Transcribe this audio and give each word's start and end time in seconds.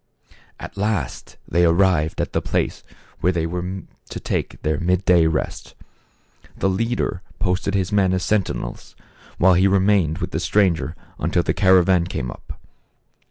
At 0.59 0.77
last 0.77 1.37
they 1.47 1.63
arrived 1.63 2.19
at 2.21 2.33
the 2.33 2.41
place 2.41 2.81
where 3.19 3.31
they 3.31 3.45
were 3.45 3.83
to 4.09 4.19
take 4.19 4.59
their 4.63 4.79
mid 4.79 5.05
day 5.05 5.27
rest. 5.27 5.75
The 6.57 6.69
leader 6.69 7.21
posted 7.37 7.75
his 7.75 7.91
men 7.91 8.11
as 8.11 8.23
sentinels, 8.23 8.95
while 9.37 9.53
he 9.53 9.67
remained 9.67 10.17
with 10.17 10.31
the 10.31 10.39
stranger 10.39 10.95
until 11.19 11.43
the 11.43 11.53
caravan 11.53 12.05
came 12.05 12.31
up. 12.31 12.59